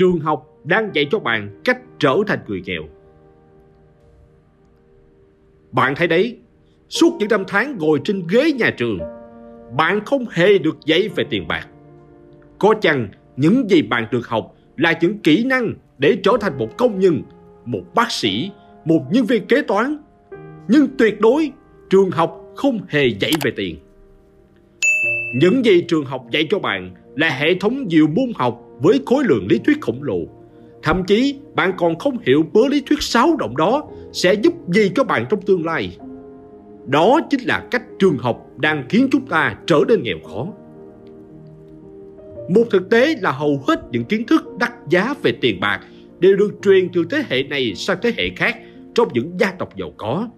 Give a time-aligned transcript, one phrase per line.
[0.00, 2.82] Trường học đang dạy cho bạn cách trở thành người nghèo.
[5.72, 6.38] Bạn thấy đấy,
[6.88, 8.98] suốt những năm tháng ngồi trên ghế nhà trường,
[9.76, 11.68] bạn không hề được dạy về tiền bạc.
[12.58, 16.76] Có chăng những gì bạn được học là những kỹ năng để trở thành một
[16.78, 17.22] công nhân,
[17.64, 18.50] một bác sĩ,
[18.84, 19.96] một nhân viên kế toán.
[20.68, 21.52] Nhưng tuyệt đối
[21.90, 23.78] trường học không hề dạy về tiền.
[25.34, 29.24] Những gì trường học dạy cho bạn là hệ thống nhiều môn học với khối
[29.24, 30.18] lượng lý thuyết khổng lồ.
[30.82, 34.90] Thậm chí bạn còn không hiểu bớ lý thuyết xáo động đó sẽ giúp gì
[34.94, 35.96] cho bạn trong tương lai.
[36.86, 40.46] Đó chính là cách trường học đang khiến chúng ta trở nên nghèo khó.
[42.48, 45.80] Một thực tế là hầu hết những kiến thức đắt giá về tiền bạc
[46.18, 48.56] đều được truyền từ thế hệ này sang thế hệ khác
[48.94, 50.28] trong những gia tộc giàu có.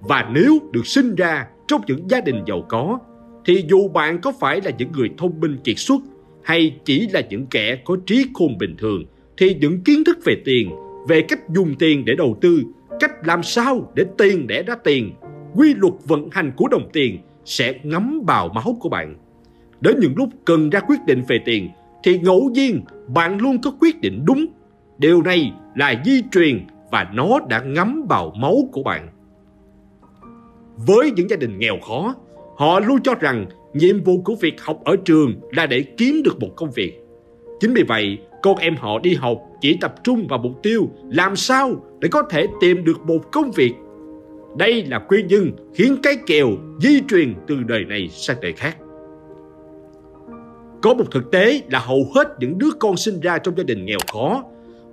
[0.00, 2.98] Và nếu được sinh ra trong những gia đình giàu có,
[3.44, 6.00] thì dù bạn có phải là những người thông minh kiệt xuất
[6.44, 9.04] hay chỉ là những kẻ có trí khôn bình thường
[9.36, 10.70] thì những kiến thức về tiền,
[11.08, 12.62] về cách dùng tiền để đầu tư,
[13.00, 15.12] cách làm sao để tiền đẻ ra tiền,
[15.54, 19.16] quy luật vận hành của đồng tiền sẽ ngấm vào máu của bạn.
[19.80, 21.68] Đến những lúc cần ra quyết định về tiền
[22.04, 24.46] thì ngẫu nhiên bạn luôn có quyết định đúng.
[24.98, 29.08] Điều này là di truyền và nó đã ngấm vào máu của bạn.
[30.76, 32.14] Với những gia đình nghèo khó,
[32.56, 36.40] họ luôn cho rằng nhiệm vụ của việc học ở trường là để kiếm được
[36.40, 36.92] một công việc.
[37.60, 41.36] Chính vì vậy, con em họ đi học chỉ tập trung vào mục tiêu làm
[41.36, 43.72] sao để có thể tìm được một công việc.
[44.58, 46.48] Đây là nguyên nhân khiến cái kèo
[46.80, 48.76] di truyền từ đời này sang đời khác.
[50.82, 53.84] Có một thực tế là hầu hết những đứa con sinh ra trong gia đình
[53.84, 54.44] nghèo khó,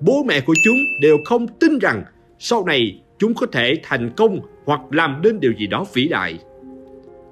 [0.00, 2.04] bố mẹ của chúng đều không tin rằng
[2.38, 6.38] sau này chúng có thể thành công hoặc làm nên điều gì đó vĩ đại.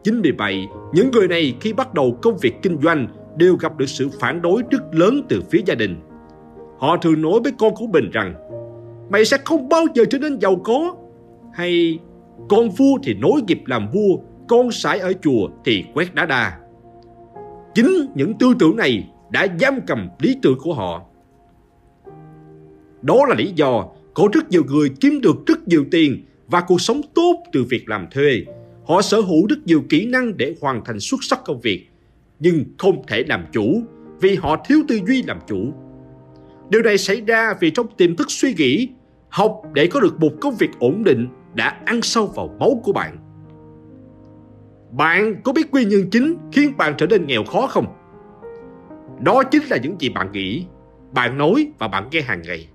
[0.06, 3.78] Chính vì vậy, những người này khi bắt đầu công việc kinh doanh đều gặp
[3.78, 5.96] được sự phản đối rất lớn từ phía gia đình.
[6.78, 8.34] Họ thường nói với con của mình rằng
[9.10, 10.96] Mày sẽ không bao giờ trở nên giàu có.
[11.54, 11.98] Hay
[12.48, 14.16] con vua thì nối nghiệp làm vua
[14.48, 16.58] Con sải ở chùa thì quét đá đa.
[17.74, 21.02] Chính những tư tưởng này đã giam cầm lý tưởng của họ.
[23.02, 26.80] Đó là lý do có rất nhiều người kiếm được rất nhiều tiền và cuộc
[26.80, 28.44] sống tốt từ việc làm thuê.
[28.88, 31.86] Họ sở hữu rất nhiều kỹ năng để hoàn thành xuất sắc công việc,
[32.38, 33.82] nhưng không thể làm chủ
[34.20, 35.72] vì họ thiếu tư duy làm chủ.
[36.70, 38.88] Điều này xảy ra vì trong tiềm thức suy nghĩ,
[39.28, 42.92] học để có được một công việc ổn định đã ăn sâu vào máu của
[42.92, 43.16] bạn.
[44.90, 47.86] Bạn có biết nguyên nhân chính khiến bạn trở nên nghèo khó không?
[49.20, 50.66] Đó chính là những gì bạn nghĩ,
[51.12, 52.68] bạn nói và bạn nghe hàng ngày.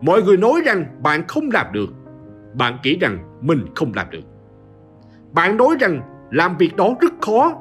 [0.00, 1.94] Mọi người nói rằng bạn không làm được,
[2.54, 4.29] bạn nghĩ rằng mình không làm được.
[5.32, 7.52] Bạn nói rằng làm việc đó rất khó,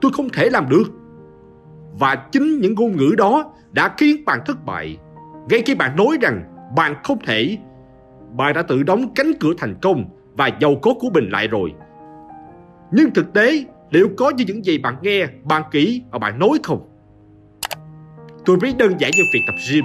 [0.00, 0.84] tôi không thể làm được.
[1.98, 4.96] Và chính những ngôn ngữ đó đã khiến bạn thất bại.
[5.48, 6.42] Ngay khi bạn nói rằng
[6.76, 7.58] bạn không thể,
[8.36, 10.04] bạn đã tự đóng cánh cửa thành công
[10.36, 11.72] và giàu có của mình lại rồi.
[12.92, 16.58] Nhưng thực tế, liệu có như những gì bạn nghe, bạn kỹ và bạn nói
[16.62, 16.88] không?
[18.44, 19.84] Tôi ví đơn giản như việc tập gym.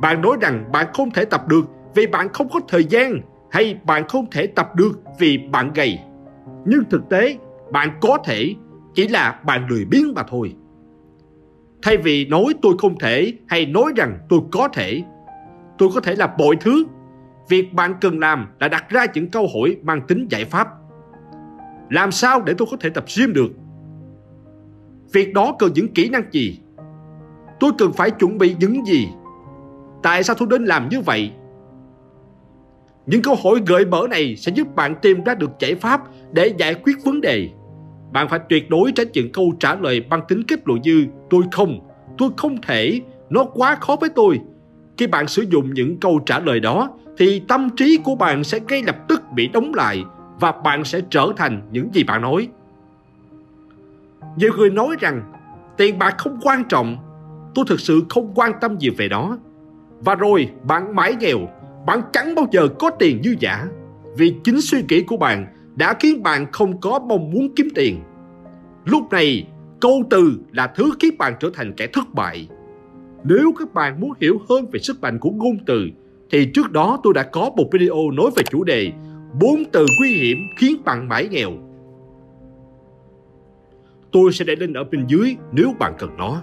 [0.00, 1.64] Bạn nói rằng bạn không thể tập được
[1.94, 3.20] vì bạn không có thời gian
[3.50, 5.98] hay bạn không thể tập được vì bạn gầy
[6.64, 7.36] nhưng thực tế
[7.72, 8.54] bạn có thể
[8.94, 10.54] chỉ là bạn lười biếng mà thôi.
[11.82, 15.02] Thay vì nói tôi không thể hay nói rằng tôi có thể,
[15.78, 16.84] tôi có thể làm mọi thứ.
[17.48, 20.68] Việc bạn cần làm là đặt ra những câu hỏi mang tính giải pháp.
[21.90, 23.52] Làm sao để tôi có thể tập gym được?
[25.12, 26.60] Việc đó cần những kỹ năng gì?
[27.60, 29.08] Tôi cần phải chuẩn bị những gì?
[30.02, 31.32] Tại sao tôi đến làm như vậy?
[33.06, 36.00] Những câu hỏi gợi mở này sẽ giúp bạn tìm ra được giải pháp
[36.32, 37.48] để giải quyết vấn đề.
[38.12, 41.42] Bạn phải tuyệt đối tránh những câu trả lời bằng tính kết luận như tôi
[41.52, 41.80] không,
[42.18, 43.00] tôi không thể,
[43.30, 44.40] nó quá khó với tôi.
[44.96, 48.60] Khi bạn sử dụng những câu trả lời đó thì tâm trí của bạn sẽ
[48.68, 50.04] ngay lập tức bị đóng lại
[50.40, 52.48] và bạn sẽ trở thành những gì bạn nói.
[54.36, 55.32] Nhiều người nói rằng
[55.76, 56.96] tiền bạc không quan trọng,
[57.54, 59.38] tôi thực sự không quan tâm gì về đó.
[60.00, 61.38] Và rồi bạn mãi nghèo
[61.86, 63.66] bạn chẳng bao giờ có tiền dư giả
[64.16, 65.46] vì chính suy nghĩ của bạn
[65.76, 68.00] đã khiến bạn không có mong muốn kiếm tiền.
[68.84, 69.46] Lúc này,
[69.80, 72.48] câu từ là thứ khiến bạn trở thành kẻ thất bại.
[73.24, 75.88] Nếu các bạn muốn hiểu hơn về sức mạnh của ngôn từ,
[76.30, 78.92] thì trước đó tôi đã có một video nói về chủ đề
[79.40, 81.50] bốn từ nguy hiểm khiến bạn mãi nghèo.
[84.12, 86.42] Tôi sẽ để link ở bên dưới nếu bạn cần nó.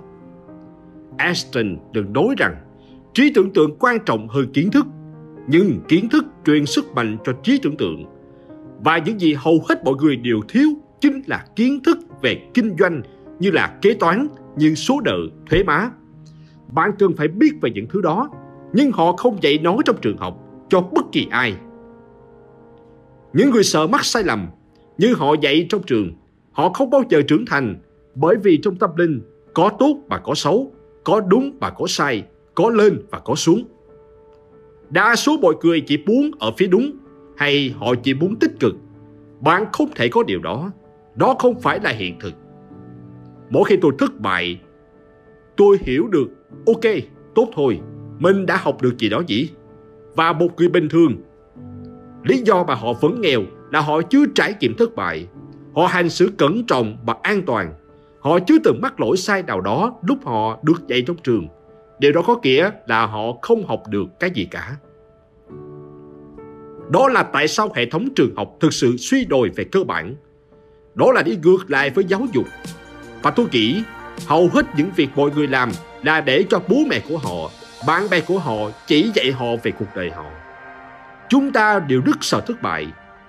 [1.17, 2.55] Ashton đừng nói rằng
[3.13, 4.85] trí tưởng tượng quan trọng hơn kiến thức,
[5.47, 8.05] nhưng kiến thức truyền sức mạnh cho trí tưởng tượng.
[8.79, 10.69] Và những gì hầu hết mọi người đều thiếu
[11.01, 13.01] chính là kiến thức về kinh doanh
[13.39, 14.27] như là kế toán,
[14.57, 15.17] như số nợ,
[15.49, 15.91] thuế má.
[16.73, 18.29] Bạn cần phải biết về những thứ đó,
[18.73, 20.37] nhưng họ không dạy nói trong trường học
[20.69, 21.55] cho bất kỳ ai.
[23.33, 24.47] Những người sợ mắc sai lầm,
[24.97, 26.11] như họ dạy trong trường,
[26.51, 27.75] họ không bao giờ trưởng thành
[28.15, 29.21] bởi vì trong tâm linh
[29.53, 30.71] có tốt và có xấu,
[31.03, 32.23] có đúng và có sai,
[32.55, 33.63] có lên và có xuống.
[34.89, 36.91] Đa số mọi người chỉ muốn ở phía đúng
[37.37, 38.75] hay họ chỉ muốn tích cực.
[39.39, 40.71] Bạn không thể có điều đó.
[41.15, 42.33] Đó không phải là hiện thực.
[43.49, 44.61] Mỗi khi tôi thất bại,
[45.57, 46.27] tôi hiểu được,
[46.65, 46.93] ok,
[47.35, 47.79] tốt thôi,
[48.19, 49.49] mình đã học được gì đó nhỉ?
[50.15, 51.15] Và một người bình thường,
[52.23, 53.41] lý do mà họ vẫn nghèo
[53.71, 55.27] là họ chưa trải nghiệm thất bại.
[55.75, 57.73] Họ hành xử cẩn trọng và an toàn.
[58.19, 61.47] Họ chưa từng mắc lỗi sai nào đó lúc họ được dạy trong trường.
[61.99, 64.75] Điều đó có nghĩa là họ không học được cái gì cả.
[66.91, 70.15] Đó là tại sao hệ thống trường học thực sự suy đồi về cơ bản.
[70.95, 72.45] Đó là đi ngược lại với giáo dục.
[73.21, 73.83] Và tôi nghĩ
[74.27, 75.71] hầu hết những việc mọi người làm
[76.03, 77.49] là để cho bố mẹ của họ,
[77.87, 80.25] bạn bè của họ chỉ dạy họ về cuộc đời họ.
[81.29, 82.87] Chúng ta đều rất sợ thất bại,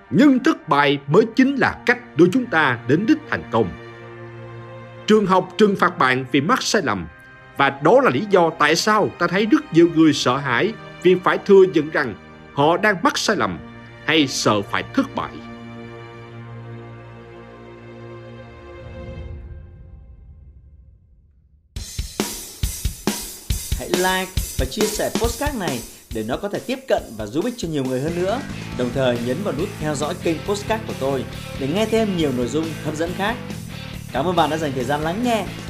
[0.09, 3.69] nhưng thất bại mới chính là cách đưa chúng ta đến đích thành công.
[5.07, 7.07] Trường học trừng phạt bạn vì mắc sai lầm
[7.59, 10.73] và đó là lý do tại sao ta thấy rất nhiều người sợ hãi
[11.03, 12.15] vì phải thừa nhận rằng
[12.53, 13.59] họ đang mắc sai lầm
[14.05, 15.31] hay sợ phải thất bại.
[23.79, 25.79] Hãy like và chia sẻ postcard này
[26.13, 28.41] để nó có thể tiếp cận và giúp ích cho nhiều người hơn nữa.
[28.77, 31.23] Đồng thời nhấn vào nút theo dõi kênh postcard của tôi
[31.59, 33.35] để nghe thêm nhiều nội dung hấp dẫn khác.
[34.11, 35.45] Cảm ơn bạn đã dành thời gian lắng nghe.